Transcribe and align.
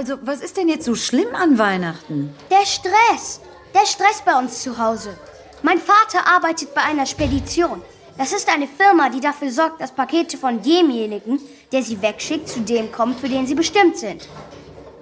Also, 0.00 0.16
was 0.22 0.40
ist 0.40 0.56
denn 0.56 0.70
jetzt 0.70 0.86
so 0.86 0.94
schlimm 0.94 1.34
an 1.34 1.58
Weihnachten? 1.58 2.34
Der 2.50 2.64
Stress. 2.64 3.42
Der 3.74 3.84
Stress 3.84 4.22
bei 4.24 4.34
uns 4.38 4.62
zu 4.62 4.78
Hause. 4.78 5.14
Mein 5.60 5.78
Vater 5.78 6.26
arbeitet 6.26 6.74
bei 6.74 6.80
einer 6.80 7.04
Spedition. 7.04 7.82
Das 8.16 8.32
ist 8.32 8.48
eine 8.48 8.66
Firma, 8.66 9.10
die 9.10 9.20
dafür 9.20 9.50
sorgt, 9.50 9.82
dass 9.82 9.92
Pakete 9.92 10.38
von 10.38 10.62
demjenigen, 10.62 11.38
der 11.70 11.82
sie 11.82 12.00
wegschickt, 12.00 12.48
zu 12.48 12.60
dem 12.60 12.90
kommen, 12.90 13.14
für 13.14 13.28
den 13.28 13.46
sie 13.46 13.54
bestimmt 13.54 13.98
sind. 13.98 14.26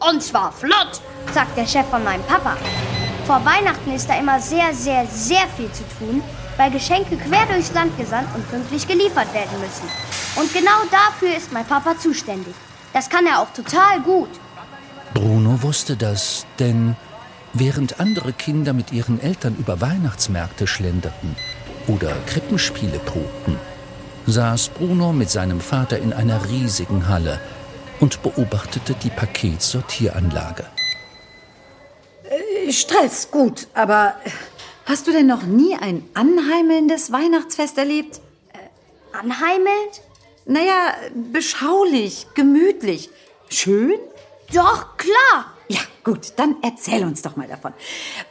Und 0.00 0.20
zwar 0.20 0.50
flott, 0.50 1.00
sagt 1.32 1.56
der 1.56 1.68
Chef 1.68 1.86
von 1.86 2.02
meinem 2.02 2.24
Papa. 2.24 2.56
Vor 3.24 3.40
Weihnachten 3.44 3.92
ist 3.92 4.10
da 4.10 4.18
immer 4.18 4.40
sehr, 4.40 4.74
sehr, 4.74 5.06
sehr 5.06 5.46
viel 5.56 5.70
zu 5.70 5.84
tun, 6.00 6.24
weil 6.56 6.72
Geschenke 6.72 7.16
quer 7.18 7.46
durchs 7.46 7.72
Land 7.72 7.96
gesandt 7.96 8.34
und 8.34 8.50
pünktlich 8.50 8.88
geliefert 8.88 9.32
werden 9.32 9.60
müssen. 9.60 9.88
Und 10.34 10.52
genau 10.52 10.82
dafür 10.90 11.36
ist 11.36 11.52
mein 11.52 11.66
Papa 11.66 11.96
zuständig. 11.96 12.56
Das 12.92 13.08
kann 13.08 13.26
er 13.26 13.38
auch 13.38 13.52
total 13.52 14.00
gut. 14.00 14.30
Bruno 15.18 15.62
wusste 15.64 15.96
das, 15.96 16.46
denn 16.60 16.94
während 17.52 17.98
andere 17.98 18.32
Kinder 18.32 18.72
mit 18.72 18.92
ihren 18.92 19.20
Eltern 19.20 19.56
über 19.58 19.80
Weihnachtsmärkte 19.80 20.68
schlenderten 20.68 21.34
oder 21.88 22.12
Krippenspiele 22.26 23.00
probten, 23.00 23.58
saß 24.28 24.68
Bruno 24.68 25.12
mit 25.12 25.28
seinem 25.28 25.60
Vater 25.60 25.98
in 25.98 26.12
einer 26.12 26.48
riesigen 26.48 27.08
Halle 27.08 27.40
und 27.98 28.22
beobachtete 28.22 28.94
die 28.94 29.10
Paketsortieranlage. 29.10 30.66
Äh, 32.30 32.70
Stress, 32.70 33.28
gut, 33.32 33.66
aber 33.74 34.14
hast 34.84 35.08
du 35.08 35.10
denn 35.10 35.26
noch 35.26 35.42
nie 35.42 35.74
ein 35.74 36.04
anheimelndes 36.14 37.10
Weihnachtsfest 37.10 37.76
erlebt? 37.76 38.20
Äh, 38.52 39.16
anheimelnd? 39.16 40.00
Naja, 40.46 40.94
beschaulich, 41.32 42.28
gemütlich. 42.34 43.10
Schön? 43.48 43.98
Doch, 44.52 44.96
klar. 44.96 45.52
Ja, 45.70 45.80
gut, 46.02 46.32
dann 46.36 46.56
erzähl 46.62 47.04
uns 47.04 47.20
doch 47.20 47.36
mal 47.36 47.46
davon. 47.46 47.74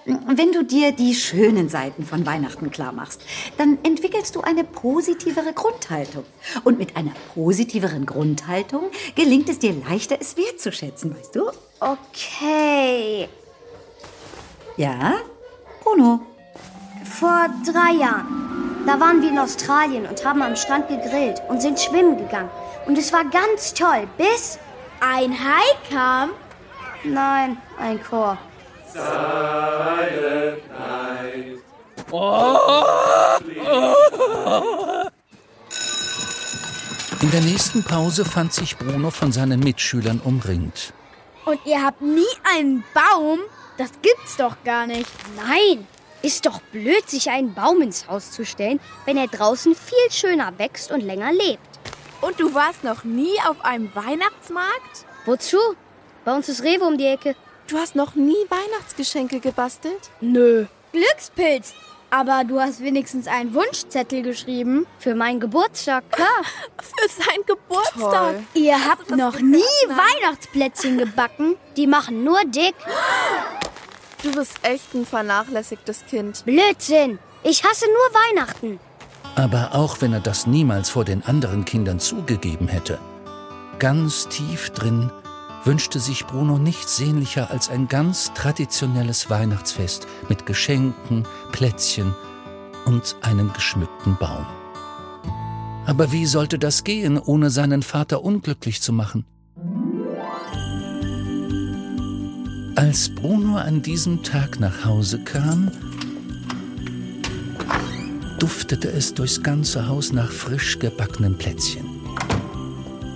Wenn 0.05 0.51
du 0.51 0.63
dir 0.63 0.91
die 0.91 1.13
schönen 1.13 1.69
Seiten 1.69 2.03
von 2.03 2.25
Weihnachten 2.25 2.71
klar 2.71 2.91
machst, 2.91 3.21
dann 3.57 3.77
entwickelst 3.83 4.35
du 4.35 4.41
eine 4.41 4.63
positivere 4.63 5.53
Grundhaltung. 5.53 6.25
Und 6.63 6.79
mit 6.79 6.97
einer 6.97 7.11
positiveren 7.35 8.07
Grundhaltung 8.07 8.85
gelingt 9.15 9.49
es 9.49 9.59
dir 9.59 9.73
leichter, 9.87 10.17
es 10.19 10.35
wertzuschätzen, 10.35 11.15
weißt 11.15 11.35
du? 11.35 11.51
Okay. 11.79 13.29
Ja? 14.77 15.17
Bruno? 15.83 16.21
Vor 17.03 17.47
drei 17.71 17.93
Jahren. 17.93 18.83
Da 18.87 18.99
waren 18.99 19.21
wir 19.21 19.29
in 19.29 19.37
Australien 19.37 20.07
und 20.07 20.25
haben 20.25 20.41
am 20.41 20.55
Strand 20.55 20.87
gegrillt 20.87 21.41
und 21.49 21.61
sind 21.61 21.79
schwimmen 21.79 22.17
gegangen. 22.17 22.49
Und 22.87 22.97
es 22.97 23.13
war 23.13 23.25
ganz 23.25 23.73
toll, 23.73 24.07
bis 24.17 24.57
ein 24.99 25.31
Hai 25.33 25.63
kam 25.89 26.31
Nein, 27.03 27.57
ein 27.77 28.03
Chor. 28.03 28.37
Silent 28.91 30.61
Night. 30.71 31.61
In 37.21 37.31
der 37.31 37.41
nächsten 37.41 37.83
Pause 37.83 38.25
fand 38.25 38.53
sich 38.53 38.77
Bruno 38.77 39.11
von 39.11 39.31
seinen 39.31 39.59
Mitschülern 39.59 40.19
umringt. 40.23 40.93
Und 41.45 41.59
ihr 41.65 41.83
habt 41.83 42.01
nie 42.01 42.23
einen 42.55 42.83
Baum? 42.93 43.39
Das 43.77 43.91
gibt's 44.01 44.37
doch 44.37 44.55
gar 44.63 44.87
nicht. 44.87 45.09
Nein, 45.35 45.87
ist 46.21 46.45
doch 46.45 46.61
blöd, 46.71 47.09
sich 47.09 47.29
einen 47.29 47.53
Baum 47.53 47.81
ins 47.81 48.07
Haus 48.07 48.31
zu 48.31 48.45
stellen, 48.45 48.79
wenn 49.05 49.17
er 49.17 49.27
draußen 49.27 49.75
viel 49.75 50.11
schöner 50.11 50.57
wächst 50.57 50.91
und 50.91 51.01
länger 51.01 51.31
lebt. 51.31 51.66
Und 52.21 52.39
du 52.39 52.53
warst 52.53 52.83
noch 52.83 53.03
nie 53.03 53.37
auf 53.47 53.63
einem 53.63 53.93
Weihnachtsmarkt? 53.93 55.05
Wozu? 55.25 55.57
Bei 56.25 56.35
uns 56.35 56.49
ist 56.49 56.63
Rewe 56.63 56.83
um 56.85 56.97
die 56.97 57.05
Ecke. 57.05 57.35
Du 57.67 57.77
hast 57.77 57.95
noch 57.95 58.15
nie 58.15 58.35
Weihnachtsgeschenke 58.49 59.39
gebastelt? 59.39 60.09
Nö. 60.21 60.65
Glückspilz. 60.93 61.73
Aber 62.09 62.45
du 62.45 62.61
hast 62.61 62.79
wenigstens 62.81 63.27
einen 63.27 63.53
Wunschzettel 63.53 64.21
geschrieben. 64.21 64.87
Für 64.99 65.13
meinen 65.13 65.41
Geburtstag, 65.41 66.03
klar. 66.11 66.41
Für 66.81 67.09
seinen 67.09 67.45
Geburtstag. 67.45 67.99
Toll. 67.99 68.43
Ihr 68.53 68.85
habt 68.89 69.09
noch 69.11 69.39
nie 69.39 69.59
Weihnachtsplätzchen 69.87 70.97
gebacken. 70.97 71.57
Die 71.75 71.87
machen 71.87 72.23
nur 72.23 72.39
dick. 72.45 72.75
Du 74.23 74.31
bist 74.31 74.57
echt 74.63 74.93
ein 74.93 75.05
vernachlässigtes 75.05 76.05
Kind. 76.09 76.43
Blödsinn. 76.45 77.19
Ich 77.43 77.63
hasse 77.63 77.85
nur 77.85 78.21
Weihnachten. 78.21 78.79
Aber 79.37 79.75
auch 79.75 80.01
wenn 80.01 80.13
er 80.13 80.19
das 80.19 80.47
niemals 80.47 80.89
vor 80.89 81.05
den 81.05 81.23
anderen 81.23 81.63
Kindern 81.63 81.99
zugegeben 81.99 82.67
hätte, 82.67 82.97
ganz 83.77 84.27
tief 84.29 84.71
drin 84.71 85.11
wünschte 85.63 85.99
sich 85.99 86.25
Bruno 86.25 86.57
nichts 86.57 86.97
sehnlicher 86.97 87.51
als 87.51 87.69
ein 87.69 87.87
ganz 87.87 88.33
traditionelles 88.33 89.29
Weihnachtsfest 89.29 90.07
mit 90.27 90.47
Geschenken, 90.47 91.27
Plätzchen 91.51 92.15
und 92.85 93.15
einem 93.21 93.53
geschmückten 93.53 94.17
Baum. 94.17 94.47
Aber 95.85 96.11
wie 96.11 96.25
sollte 96.25 96.57
das 96.57 96.83
gehen, 96.83 97.19
ohne 97.19 97.51
seinen 97.51 97.83
Vater 97.83 98.23
unglücklich 98.23 98.81
zu 98.81 98.91
machen? 98.91 99.23
Als 102.75 103.13
Bruno 103.13 103.57
an 103.57 103.83
diesem 103.83 104.23
Tag 104.23 104.59
nach 104.59 104.83
Hause 104.83 105.23
kam, 105.23 105.71
duftete 108.39 108.89
es 108.89 109.13
durchs 109.13 109.41
ganze 109.41 109.87
Haus 109.87 110.11
nach 110.11 110.31
frisch 110.31 110.79
gebackenen 110.79 111.37
Plätzchen. 111.37 111.85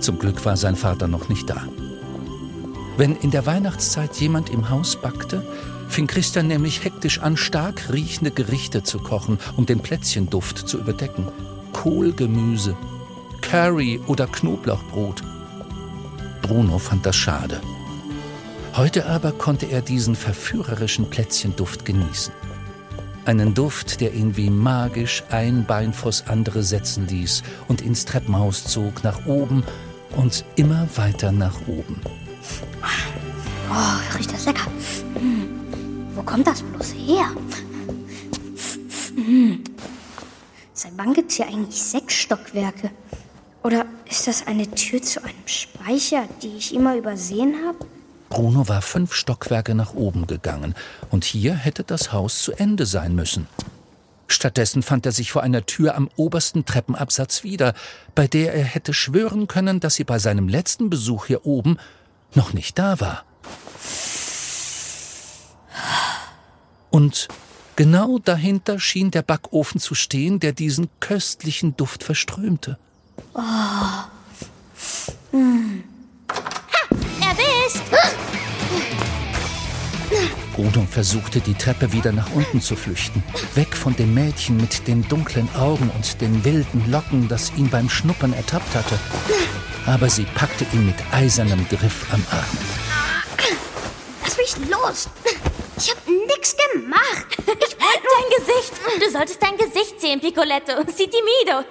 Zum 0.00 0.18
Glück 0.18 0.44
war 0.44 0.56
sein 0.56 0.76
Vater 0.76 1.06
noch 1.06 1.28
nicht 1.28 1.48
da. 1.48 1.68
Wenn 2.96 3.16
in 3.16 3.30
der 3.30 3.46
Weihnachtszeit 3.46 4.16
jemand 4.16 4.50
im 4.50 4.68
Haus 4.68 4.96
backte, 4.96 5.46
fing 5.88 6.06
Christian 6.06 6.48
nämlich 6.48 6.84
hektisch 6.84 7.20
an, 7.20 7.36
stark 7.36 7.92
riechende 7.92 8.30
Gerichte 8.30 8.82
zu 8.82 8.98
kochen, 8.98 9.38
um 9.56 9.64
den 9.64 9.80
Plätzchenduft 9.80 10.68
zu 10.68 10.78
überdecken. 10.78 11.28
Kohlgemüse, 11.72 12.76
Curry 13.40 14.00
oder 14.06 14.26
Knoblauchbrot. 14.26 15.22
Bruno 16.42 16.78
fand 16.78 17.06
das 17.06 17.16
schade. 17.16 17.60
Heute 18.74 19.06
aber 19.06 19.32
konnte 19.32 19.66
er 19.66 19.82
diesen 19.82 20.16
verführerischen 20.16 21.08
Plätzchenduft 21.08 21.84
genießen. 21.84 22.32
Einen 23.24 23.54
Duft, 23.54 24.00
der 24.00 24.14
ihn 24.14 24.36
wie 24.36 24.50
magisch 24.50 25.22
ein 25.30 25.64
Bein 25.64 25.92
vors 25.92 26.26
andere 26.26 26.64
setzen 26.64 27.06
ließ 27.06 27.44
und 27.68 27.80
ins 27.80 28.04
Treppenhaus 28.04 28.64
zog, 28.64 29.04
nach 29.04 29.26
oben 29.26 29.62
und 30.16 30.44
immer 30.56 30.88
weiter 30.96 31.30
nach 31.30 31.60
oben. 31.68 32.00
Oh, 33.70 34.16
riecht 34.18 34.32
das 34.32 34.46
lecker. 34.46 34.66
Hm. 35.14 35.48
Wo 36.14 36.22
kommt 36.22 36.46
das 36.48 36.62
bloß 36.62 36.94
her? 36.94 37.26
Hm. 39.14 39.62
Seit 40.72 40.92
wann 40.96 41.12
gibt 41.12 41.30
es 41.30 41.36
hier 41.36 41.46
eigentlich 41.46 41.80
sechs 41.80 42.14
Stockwerke? 42.14 42.90
Oder 43.62 43.86
ist 44.10 44.26
das 44.26 44.46
eine 44.48 44.68
Tür 44.68 45.00
zu 45.00 45.22
einem 45.22 45.46
Speicher, 45.46 46.24
die 46.42 46.56
ich 46.56 46.74
immer 46.74 46.96
übersehen 46.96 47.54
habe? 47.64 47.86
Bruno 48.32 48.66
war 48.66 48.80
fünf 48.80 49.12
Stockwerke 49.12 49.74
nach 49.74 49.92
oben 49.92 50.26
gegangen 50.26 50.74
und 51.10 51.22
hier 51.22 51.54
hätte 51.54 51.84
das 51.84 52.14
Haus 52.14 52.42
zu 52.42 52.52
Ende 52.52 52.86
sein 52.86 53.14
müssen. 53.14 53.46
Stattdessen 54.26 54.82
fand 54.82 55.04
er 55.04 55.12
sich 55.12 55.30
vor 55.30 55.42
einer 55.42 55.66
Tür 55.66 55.96
am 55.96 56.08
obersten 56.16 56.64
Treppenabsatz 56.64 57.44
wieder, 57.44 57.74
bei 58.14 58.26
der 58.26 58.54
er 58.54 58.64
hätte 58.64 58.94
schwören 58.94 59.48
können, 59.48 59.80
dass 59.80 59.96
sie 59.96 60.04
bei 60.04 60.18
seinem 60.18 60.48
letzten 60.48 60.88
Besuch 60.88 61.26
hier 61.26 61.44
oben 61.44 61.76
noch 62.34 62.54
nicht 62.54 62.78
da 62.78 63.00
war. 63.00 63.24
Und 66.88 67.28
genau 67.76 68.18
dahinter 68.18 68.80
schien 68.80 69.10
der 69.10 69.20
Backofen 69.20 69.78
zu 69.78 69.94
stehen, 69.94 70.40
der 70.40 70.52
diesen 70.52 70.88
köstlichen 71.00 71.76
Duft 71.76 72.02
verströmte. 72.02 72.78
Oh. 73.34 73.40
Hm. 75.32 75.71
Bruno 80.62 80.86
versuchte, 80.88 81.40
die 81.40 81.54
Treppe 81.54 81.92
wieder 81.92 82.12
nach 82.12 82.30
unten 82.32 82.60
zu 82.60 82.76
flüchten. 82.76 83.24
Weg 83.56 83.76
von 83.76 83.96
dem 83.96 84.14
Mädchen 84.14 84.56
mit 84.58 84.86
den 84.86 85.06
dunklen 85.08 85.48
Augen 85.56 85.90
und 85.96 86.20
den 86.20 86.44
wilden 86.44 86.88
Locken, 86.88 87.26
das 87.26 87.52
ihn 87.56 87.68
beim 87.68 87.88
Schnuppern 87.88 88.32
ertappt 88.32 88.72
hatte. 88.76 88.96
Aber 89.86 90.08
sie 90.08 90.24
packte 90.36 90.64
ihn 90.72 90.86
mit 90.86 90.94
eisernem 91.10 91.66
Griff 91.68 92.06
am 92.12 92.24
Arm. 92.30 92.58
Lass 94.22 94.36
mich 94.36 94.70
los! 94.70 95.08
Ich 95.76 95.90
hab 95.90 95.98
nix 96.06 96.54
gemacht. 96.56 97.26
Ich 97.38 97.76
wollte 97.76 98.12
Dein 98.12 98.38
Gesicht. 98.38 98.72
Du 99.00 99.10
solltest 99.10 99.42
dein 99.42 99.56
Gesicht 99.56 100.00
sehen, 100.00 100.20
Piccoletto. 100.20 100.72
Sieh 100.94 101.08
timido. 101.08 101.64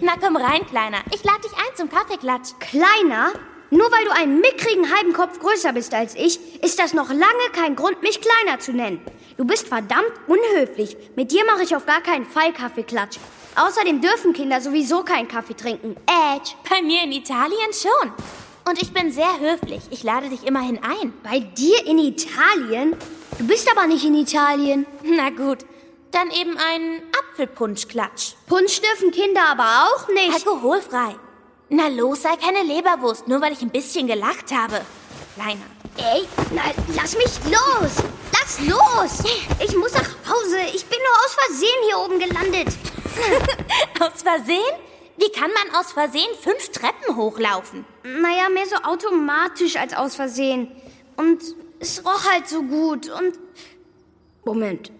Na 0.00 0.14
komm 0.20 0.36
rein, 0.36 0.66
Kleiner. 0.66 0.98
Ich 1.14 1.22
lade 1.22 1.42
dich 1.42 1.52
ein 1.52 1.76
zum 1.76 1.88
Kaffeeklatsch. 1.88 2.54
Kleiner? 2.58 3.32
Nur 3.72 3.90
weil 3.90 4.04
du 4.04 4.10
einen 4.10 4.40
mickrigen 4.40 4.94
halben 4.94 5.14
Kopf 5.14 5.40
größer 5.40 5.72
bist 5.72 5.94
als 5.94 6.14
ich, 6.14 6.62
ist 6.62 6.78
das 6.78 6.92
noch 6.92 7.08
lange 7.08 7.48
kein 7.54 7.74
Grund, 7.74 8.02
mich 8.02 8.20
kleiner 8.20 8.60
zu 8.60 8.72
nennen. 8.72 9.00
Du 9.38 9.46
bist 9.46 9.66
verdammt 9.66 10.12
unhöflich. 10.26 10.94
Mit 11.16 11.32
dir 11.32 11.42
mache 11.46 11.62
ich 11.62 11.74
auf 11.74 11.86
gar 11.86 12.02
keinen 12.02 12.26
Fall 12.26 12.52
Kaffeeklatsch. 12.52 13.16
Außerdem 13.56 14.02
dürfen 14.02 14.34
Kinder 14.34 14.60
sowieso 14.60 15.04
keinen 15.04 15.26
Kaffee 15.26 15.54
trinken. 15.54 15.96
Edge, 16.06 16.50
bei 16.68 16.82
mir 16.82 17.02
in 17.02 17.12
Italien 17.12 17.72
schon. 17.72 18.12
Und 18.68 18.82
ich 18.82 18.92
bin 18.92 19.10
sehr 19.10 19.40
höflich. 19.40 19.80
Ich 19.88 20.02
lade 20.02 20.28
dich 20.28 20.46
immerhin 20.46 20.78
ein. 20.82 21.14
Bei 21.22 21.40
dir 21.40 21.86
in 21.86 21.98
Italien? 21.98 22.94
Du 23.38 23.46
bist 23.46 23.70
aber 23.74 23.86
nicht 23.86 24.04
in 24.04 24.14
Italien. 24.14 24.84
Na 25.02 25.30
gut, 25.30 25.60
dann 26.10 26.30
eben 26.30 26.58
ein 26.58 27.02
Apfelpunschklatsch. 27.18 28.34
Punsch 28.48 28.82
dürfen 28.82 29.12
Kinder 29.12 29.48
aber 29.50 29.86
auch 29.86 30.08
nicht. 30.08 30.34
Alkoholfrei. 30.34 31.16
Na 31.74 31.88
los, 31.88 32.20
sei 32.20 32.36
keine 32.36 32.64
Leberwurst, 32.64 33.28
nur 33.28 33.40
weil 33.40 33.54
ich 33.54 33.62
ein 33.62 33.70
bisschen 33.70 34.06
gelacht 34.06 34.52
habe. 34.52 34.82
Kleiner. 35.34 35.64
Ey, 35.96 36.28
na, 36.54 36.60
lass 36.94 37.16
mich 37.16 37.30
los! 37.46 38.04
Lass 38.30 38.60
los! 38.60 39.24
Ich 39.58 39.74
muss 39.74 39.94
nach 39.94 40.10
Hause. 40.28 40.58
Ich 40.74 40.84
bin 40.84 40.98
nur 40.98 41.24
aus 41.24 41.34
Versehen 41.46 41.82
hier 41.86 41.98
oben 41.98 42.18
gelandet. 42.18 42.68
Aus 44.00 44.22
Versehen? 44.22 44.74
Wie 45.16 45.30
kann 45.32 45.50
man 45.50 45.78
aus 45.78 45.92
Versehen 45.92 46.28
fünf 46.42 46.70
Treppen 46.72 47.16
hochlaufen? 47.16 47.84
Naja, 48.02 48.48
mehr 48.50 48.66
so 48.66 48.76
automatisch 48.76 49.76
als 49.76 49.94
aus 49.94 50.14
Versehen. 50.14 50.70
Und 51.16 51.42
es 51.78 52.04
roch 52.04 52.30
halt 52.30 52.48
so 52.48 52.62
gut. 52.62 53.08
Und. 53.08 53.38
Moment. 54.44 54.90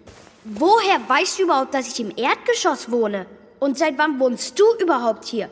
Woher 0.44 1.00
weißt 1.06 1.38
du 1.38 1.42
überhaupt, 1.44 1.74
dass 1.74 1.88
ich 1.88 2.00
im 2.00 2.12
Erdgeschoss 2.16 2.90
wohne? 2.90 3.26
Und 3.60 3.76
seit 3.76 3.98
wann 3.98 4.19
wohnst 4.20 4.58
du 4.58 4.64
überhaupt 4.80 5.24
hier? 5.24 5.50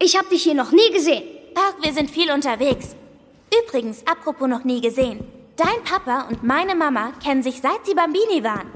Ich 0.00 0.16
hab 0.16 0.28
dich 0.30 0.44
hier 0.44 0.54
noch 0.54 0.70
nie 0.70 0.92
gesehen. 0.92 1.24
Ach, 1.56 1.74
wir 1.82 1.92
sind 1.92 2.10
viel 2.10 2.30
unterwegs. 2.30 2.94
Übrigens, 3.64 4.04
apropos 4.06 4.48
noch 4.48 4.62
nie 4.62 4.80
gesehen. 4.80 5.24
Dein 5.56 5.82
Papa 5.82 6.28
und 6.28 6.44
meine 6.44 6.76
Mama 6.76 7.12
kennen 7.22 7.42
sich 7.42 7.60
seit 7.60 7.84
sie 7.84 7.94
Bambini 7.94 8.44
waren. 8.44 8.70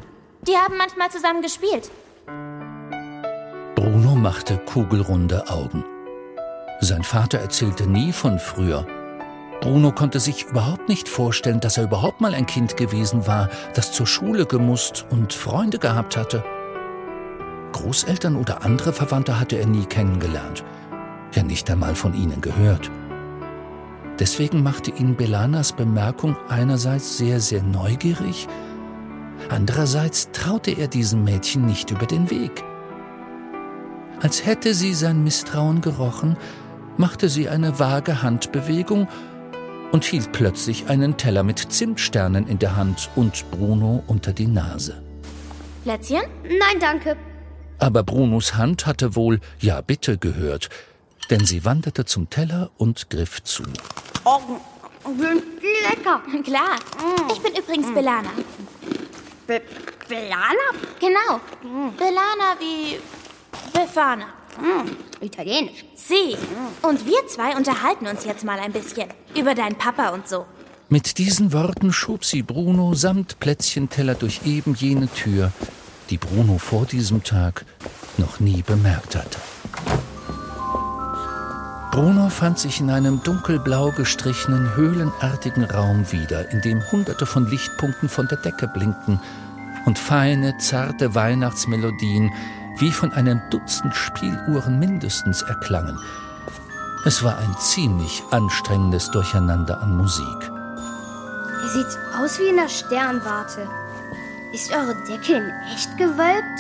Die 0.49 0.57
haben 0.57 0.77
manchmal 0.77 1.11
zusammen 1.13 1.41
gespielt. 1.41 1.91
Bruno 3.77 4.17
machte 4.17 4.59
kugelrunde 4.59 5.49
Augen. 5.49 5.85
Sein 6.81 7.05
Vater 7.05 7.39
erzählte 7.39 7.87
nie 7.87 8.13
von 8.13 8.41
früher. 8.41 8.85
Bruno 9.61 9.93
konnte 9.93 10.19
sich 10.19 10.47
überhaupt 10.47 10.89
nicht 10.89 11.09
vorstellen, 11.09 11.61
dass 11.61 11.77
er 11.77 11.85
überhaupt 11.85 12.21
mal 12.21 12.35
ein 12.35 12.47
Kind 12.47 12.77
gewesen 12.77 13.29
war, 13.29 13.49
das 13.75 13.93
zur 13.93 14.09
Schule 14.09 14.45
gemusst 14.45 15.07
und 15.11 15.33
Freunde 15.33 15.79
gehabt 15.79 16.17
hatte. 16.17 16.43
Großeltern 17.71 18.35
oder 18.35 18.65
andere 18.65 18.93
Verwandte 18.93 19.39
hatte 19.39 19.57
er 19.57 19.67
nie 19.67 19.85
kennengelernt, 19.85 20.65
ja 21.35 21.43
nicht 21.43 21.71
einmal 21.71 21.95
von 21.95 22.15
ihnen 22.15 22.41
gehört. 22.41 22.91
Deswegen 24.19 24.63
machte 24.63 24.91
ihn 24.91 25.17
Belanas 25.17 25.73
Bemerkung 25.73 26.37
einerseits 26.49 27.17
sehr, 27.17 27.41
sehr 27.41 27.63
neugierig, 27.63 28.47
andererseits 29.49 30.31
traute 30.33 30.71
er 30.73 30.89
diesem 30.89 31.25
Mädchen 31.25 31.67
nicht 31.67 31.91
über 31.91 32.07
den 32.07 32.31
Weg. 32.31 32.63
Als 34.21 34.47
hätte 34.47 34.75
sie 34.75 34.95
sein 34.95 35.25
Misstrauen 35.25 35.81
gerochen, 35.81 36.37
machte 36.97 37.29
sie 37.29 37.49
eine 37.49 37.79
vage 37.79 38.23
Handbewegung 38.23 39.09
und 39.91 40.05
hielt 40.05 40.33
plötzlich 40.33 40.89
einen 40.89 41.17
Teller 41.17 41.43
mit 41.43 41.59
Zimtsternen 41.59 42.47
in 42.47 42.59
der 42.59 42.77
Hand 42.77 43.11
und 43.17 43.51
Bruno 43.51 44.03
unter 44.07 44.33
die 44.33 44.47
Nase. 44.47 45.03
Plätzchen? 45.83 46.23
Nein, 46.45 46.81
danke. 46.81 47.17
Aber 47.79 48.05
Brunos 48.05 48.55
Hand 48.55 48.87
hatte 48.87 49.17
wohl 49.17 49.41
Ja 49.59 49.81
bitte 49.81 50.17
gehört, 50.17 50.69
denn 51.33 51.47
sie 51.47 51.65
wanderte 51.65 52.05
zum 52.05 52.29
Teller 52.29 52.71
und 52.77 53.09
griff 53.09 53.43
zu. 53.43 53.63
Oh, 54.25 54.39
sind 55.07 55.43
die 55.63 55.89
lecker. 55.89 56.21
Klar. 56.45 56.77
Ich 57.33 57.41
bin 57.41 57.55
übrigens 57.55 57.93
Belana. 57.95 58.29
Be 59.47 59.63
Belana? 60.09 60.69
Genau. 61.01 61.41
Belana 61.97 62.57
wie 62.61 62.99
Befana. 63.73 64.27
Italienisch. 65.23 65.87
Sie. 65.95 66.37
Und 66.83 67.07
wir 67.07 67.27
zwei 67.29 67.57
unterhalten 67.57 68.07
uns 68.09 68.27
jetzt 68.27 68.45
mal 68.45 68.61
ein 68.61 68.73
bisschen. 68.73 69.09
Über 69.35 69.55
deinen 69.55 69.77
Papa 69.77 70.11
und 70.11 70.29
so. 70.29 70.45
Mit 70.91 71.17
diesen 71.17 71.55
Worten 71.55 71.95
schob 71.95 72.27
sie 72.27 72.43
Bruno 72.43 72.93
samt 72.93 73.41
Plätzchenteller 73.41 74.17
durch 74.17 74.43
eben 74.45 74.75
jene 74.75 75.09
Tür, 75.09 75.51
die 76.11 76.19
Bruno 76.19 76.59
vor 76.59 76.85
diesem 76.85 77.25
Tag 77.25 77.65
noch 78.19 78.39
nie 78.39 78.61
bemerkt 78.61 79.17
hatte. 79.17 79.39
Bruno 81.93 82.31
fand 82.31 82.59
sich 82.59 82.81
in 82.81 82.91
einem 82.91 83.23
dunkelblau 83.23 83.91
gestrichenen, 83.91 84.75
höhlenartigen 84.77 85.65
Raum 85.65 86.11
wieder, 86.11 86.51
in 86.51 86.63
dem 86.63 86.81
hunderte 86.91 87.27
von 87.27 87.47
Lichtpunkten 87.47 88.09
von 88.09 88.27
der 88.29 88.39
Decke 88.39 88.67
blinkten 88.67 89.21
und 89.85 89.99
feine, 89.99 90.57
zarte 90.57 91.15
Weihnachtsmelodien 91.15 92.33
wie 92.79 92.91
von 92.91 93.13
einem 93.13 93.43
Dutzend 93.51 93.95
Spieluhren 93.95 94.79
mindestens 94.79 95.43
erklangen. 95.43 95.99
Es 97.05 97.23
war 97.23 97.37
ein 97.37 97.55
ziemlich 97.59 98.23
anstrengendes 98.31 99.11
Durcheinander 99.11 99.83
an 99.83 99.95
Musik. 99.95 100.51
Ihr 101.63 101.69
sieht 101.69 101.99
aus 102.19 102.39
wie 102.39 102.49
in 102.49 102.57
der 102.57 102.71
Sternwarte. 102.71 103.69
Ist 104.55 104.73
eure 104.73 104.95
Decke 105.07 105.35
in 105.35 105.53
echt 105.75 105.95
gewölbt? 105.99 106.59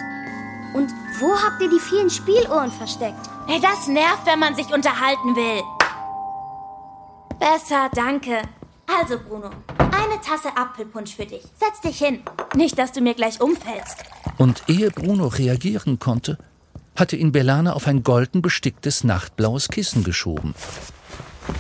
Und 0.75 0.90
wo 1.20 1.34
habt 1.34 1.62
ihr 1.62 1.70
die 1.70 1.81
vielen 1.81 2.11
Spieluhren 2.11 2.70
versteckt? 2.70 3.31
Hey, 3.47 3.61
das 3.61 3.89
nervt, 3.89 4.27
wenn 4.27 4.39
man 4.39 4.55
sich 4.55 4.73
unterhalten 4.73 5.35
will. 5.37 5.62
Besser, 7.39 7.91
danke. 7.94 8.43
Also, 8.87 9.19
Bruno, 9.19 9.50
eine 9.79 10.21
Tasse 10.21 10.56
Apfelpunsch 10.56 11.17
für 11.17 11.27
dich. 11.27 11.43
Setz 11.55 11.81
dich 11.81 11.99
hin. 11.99 12.23
Nicht, 12.55 12.79
dass 12.79 12.93
du 12.93 13.00
mir 13.00 13.15
gleich 13.15 13.41
umfällst. 13.41 13.97
Und 14.39 14.62
ehe 14.69 14.91
Bruno 14.91 15.27
reagieren 15.27 15.99
konnte, 15.99 16.39
hatte 16.94 17.17
ihn 17.17 17.33
Belana 17.33 17.73
auf 17.73 17.87
ein 17.87 18.03
golden 18.03 18.43
besticktes 18.43 19.03
nachtblaues 19.03 19.69
Kissen 19.69 20.05
geschoben. 20.05 20.55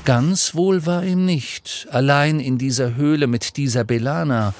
Ganz 0.04 0.54
wohl 0.54 0.86
war 0.86 1.04
ihm 1.04 1.24
nicht, 1.24 1.88
allein 1.90 2.38
in 2.38 2.58
dieser 2.58 2.94
Höhle 2.94 3.26
mit 3.26 3.56
dieser 3.56 3.84
Belana. 3.84 4.54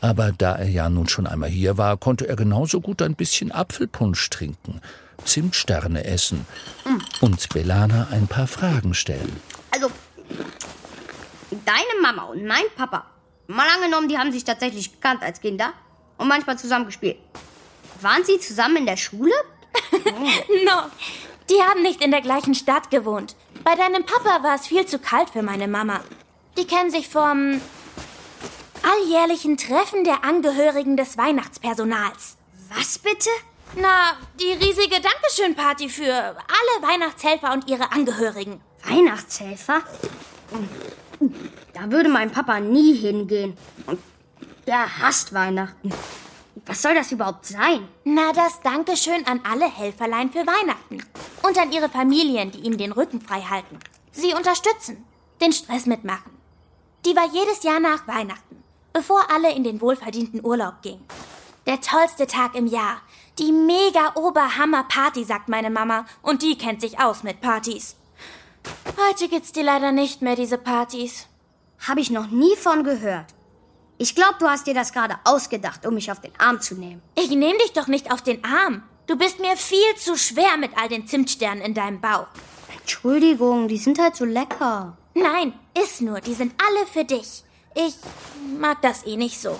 Aber 0.00 0.32
da 0.32 0.56
er 0.56 0.68
ja 0.68 0.88
nun 0.88 1.08
schon 1.08 1.26
einmal 1.26 1.50
hier 1.50 1.76
war, 1.76 1.96
konnte 1.96 2.28
er 2.28 2.36
genauso 2.36 2.80
gut 2.80 3.02
ein 3.02 3.14
bisschen 3.14 3.52
Apfelpunsch 3.52 4.30
trinken, 4.30 4.80
Zimtsterne 5.24 6.04
essen 6.04 6.46
und 7.20 7.48
Belana 7.50 8.08
ein 8.10 8.26
paar 8.26 8.46
Fragen 8.46 8.94
stellen. 8.94 9.40
Also, 9.70 9.90
deine 11.50 12.02
Mama 12.02 12.24
und 12.24 12.46
mein 12.46 12.64
Papa, 12.76 13.04
mal 13.46 13.66
angenommen, 13.76 14.08
die 14.08 14.16
haben 14.16 14.32
sich 14.32 14.44
tatsächlich 14.44 14.92
gekannt 14.92 15.22
als 15.22 15.40
Kinder 15.40 15.72
und 16.16 16.28
manchmal 16.28 16.58
zusammen 16.58 16.86
gespielt. 16.86 17.18
Waren 18.00 18.24
sie 18.24 18.38
zusammen 18.40 18.78
in 18.78 18.86
der 18.86 18.96
Schule? 18.96 19.34
No, 20.66 20.82
die 21.48 21.62
haben 21.62 21.82
nicht 21.82 22.02
in 22.02 22.10
der 22.10 22.20
gleichen 22.20 22.54
Stadt 22.54 22.90
gewohnt. 22.90 23.36
Bei 23.64 23.74
deinem 23.74 24.04
Papa 24.04 24.42
war 24.42 24.54
es 24.54 24.66
viel 24.66 24.86
zu 24.86 24.98
kalt 24.98 25.30
für 25.30 25.42
meine 25.42 25.68
Mama. 25.68 26.00
Die 26.58 26.66
kennen 26.66 26.90
sich 26.90 27.08
vom 27.08 27.60
alljährlichen 28.90 29.56
Treffen 29.56 30.04
der 30.04 30.24
Angehörigen 30.24 30.96
des 30.96 31.16
Weihnachtspersonals. 31.16 32.36
Was 32.74 32.98
bitte? 32.98 33.30
Na, 33.76 34.16
die 34.40 34.52
riesige 34.52 35.00
Dankeschön-Party 35.00 35.88
für 35.88 36.12
alle 36.12 36.90
Weihnachtshelfer 36.92 37.52
und 37.52 37.68
ihre 37.68 37.92
Angehörigen. 37.92 38.60
Weihnachtshelfer? 38.84 39.82
Da 41.74 41.90
würde 41.90 42.08
mein 42.08 42.30
Papa 42.30 42.58
nie 42.60 42.94
hingehen. 42.94 43.56
Und 43.86 44.00
der 44.66 44.98
hasst 44.98 45.32
Weihnachten. 45.32 45.90
Was 46.66 46.82
soll 46.82 46.94
das 46.94 47.12
überhaupt 47.12 47.46
sein? 47.46 47.88
Na, 48.04 48.32
das 48.32 48.60
Dankeschön 48.60 49.26
an 49.26 49.40
alle 49.48 49.70
Helferlein 49.70 50.30
für 50.30 50.46
Weihnachten. 50.46 51.04
Und 51.42 51.58
an 51.58 51.72
ihre 51.72 51.88
Familien, 51.88 52.50
die 52.50 52.60
ihm 52.60 52.76
den 52.76 52.92
Rücken 52.92 53.20
frei 53.20 53.42
halten. 53.42 53.78
Sie 54.12 54.34
unterstützen, 54.34 55.04
den 55.40 55.52
Stress 55.52 55.86
mitmachen. 55.86 56.32
Die 57.06 57.16
war 57.16 57.26
jedes 57.32 57.62
Jahr 57.62 57.80
nach 57.80 58.06
Weihnachten, 58.06 58.59
bevor 58.92 59.30
alle 59.30 59.52
in 59.54 59.64
den 59.64 59.80
wohlverdienten 59.80 60.44
Urlaub 60.44 60.82
gingen. 60.82 61.04
Der 61.66 61.80
tollste 61.80 62.26
Tag 62.26 62.54
im 62.54 62.66
Jahr. 62.66 63.00
Die 63.38 63.52
mega 63.52 64.14
oberhammer 64.16 64.84
Party, 64.84 65.24
sagt 65.24 65.48
meine 65.48 65.70
Mama. 65.70 66.06
Und 66.22 66.42
die 66.42 66.58
kennt 66.58 66.80
sich 66.80 66.98
aus 66.98 67.22
mit 67.22 67.40
Partys. 67.40 67.96
Heute 68.96 69.28
gibt's 69.28 69.52
die 69.52 69.62
leider 69.62 69.92
nicht 69.92 70.22
mehr, 70.22 70.36
diese 70.36 70.58
Partys. 70.58 71.26
Habe 71.86 72.00
ich 72.00 72.10
noch 72.10 72.28
nie 72.28 72.56
von 72.56 72.84
gehört. 72.84 73.26
Ich 73.98 74.14
glaube, 74.14 74.36
du 74.38 74.48
hast 74.48 74.66
dir 74.66 74.74
das 74.74 74.92
gerade 74.92 75.16
ausgedacht, 75.24 75.86
um 75.86 75.94
mich 75.94 76.10
auf 76.10 76.20
den 76.20 76.32
Arm 76.38 76.60
zu 76.60 76.74
nehmen. 76.74 77.02
Ich 77.16 77.30
nehm 77.30 77.56
dich 77.58 77.72
doch 77.72 77.86
nicht 77.86 78.12
auf 78.12 78.22
den 78.22 78.44
Arm. 78.44 78.82
Du 79.06 79.16
bist 79.16 79.40
mir 79.40 79.56
viel 79.56 79.94
zu 79.96 80.16
schwer 80.16 80.56
mit 80.58 80.70
all 80.76 80.88
den 80.88 81.06
Zimtsternen 81.06 81.62
in 81.62 81.74
deinem 81.74 82.00
Bauch. 82.00 82.26
Entschuldigung, 82.78 83.68
die 83.68 83.76
sind 83.76 83.98
halt 83.98 84.16
so 84.16 84.24
lecker. 84.24 84.96
Nein, 85.14 85.52
iss 85.74 86.00
nur, 86.00 86.20
die 86.20 86.34
sind 86.34 86.54
alle 86.66 86.86
für 86.86 87.04
dich. 87.04 87.44
Ich 87.74 87.94
mag 88.58 88.82
das 88.82 89.06
eh 89.06 89.16
nicht 89.16 89.40
so. 89.40 89.58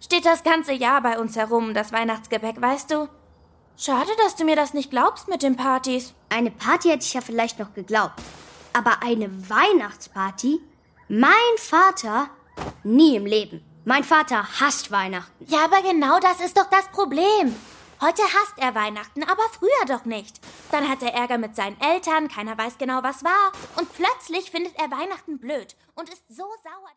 Steht 0.00 0.24
das 0.24 0.42
ganze 0.42 0.72
Jahr 0.72 1.00
bei 1.02 1.18
uns 1.18 1.36
herum, 1.36 1.74
das 1.74 1.92
Weihnachtsgebäck, 1.92 2.60
weißt 2.60 2.90
du? 2.90 3.08
Schade, 3.76 4.10
dass 4.18 4.36
du 4.36 4.44
mir 4.44 4.56
das 4.56 4.74
nicht 4.74 4.90
glaubst 4.90 5.28
mit 5.28 5.42
den 5.42 5.56
Partys. 5.56 6.14
Eine 6.28 6.50
Party 6.50 6.88
hätte 6.88 7.04
ich 7.04 7.14
ja 7.14 7.20
vielleicht 7.20 7.58
noch 7.58 7.74
geglaubt. 7.74 8.20
Aber 8.72 9.02
eine 9.02 9.30
Weihnachtsparty? 9.48 10.60
Mein 11.08 11.32
Vater? 11.56 12.30
Nie 12.84 13.16
im 13.16 13.26
Leben. 13.26 13.62
Mein 13.84 14.04
Vater 14.04 14.46
hasst 14.60 14.90
Weihnachten. 14.90 15.44
Ja, 15.48 15.64
aber 15.64 15.82
genau 15.82 16.18
das 16.20 16.40
ist 16.40 16.56
doch 16.56 16.70
das 16.70 16.86
Problem. 16.88 17.54
Heute 18.00 18.22
hasst 18.22 18.54
er 18.56 18.74
Weihnachten, 18.74 19.22
aber 19.22 19.42
früher 19.52 19.86
doch 19.86 20.04
nicht. 20.04 20.40
Dann 20.72 20.88
hat 20.88 21.02
er 21.02 21.14
Ärger 21.14 21.38
mit 21.38 21.54
seinen 21.54 21.80
Eltern, 21.80 22.28
keiner 22.28 22.58
weiß 22.58 22.78
genau, 22.78 23.02
was 23.02 23.22
war. 23.22 23.52
Und 23.76 23.92
plötzlich 23.92 24.50
findet 24.50 24.76
er 24.76 24.90
Weihnachten 24.90 25.38
blöd 25.38 25.76
und 25.94 26.08
ist 26.08 26.24
so 26.28 26.44
sauer. 26.64 26.90